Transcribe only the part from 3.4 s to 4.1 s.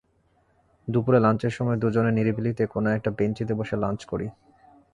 বসে লাঞ্চ